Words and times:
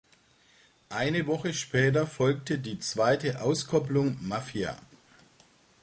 Eine 0.89 1.27
Woche 1.27 1.53
später 1.53 2.07
folgte 2.07 2.57
die 2.57 2.79
zweite 2.79 3.39
Auskopplung 3.39 4.17
"Mafia". 4.27 4.75